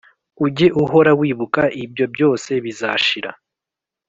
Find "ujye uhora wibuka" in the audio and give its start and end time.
0.45-1.61